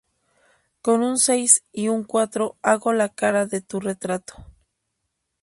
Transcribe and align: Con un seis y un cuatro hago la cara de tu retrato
Con 0.81 1.03
un 1.03 1.19
seis 1.19 1.63
y 1.71 1.87
un 1.89 2.03
cuatro 2.05 2.57
hago 2.63 2.91
la 2.91 3.09
cara 3.09 3.45
de 3.45 3.61
tu 3.61 3.79
retrato 3.79 4.33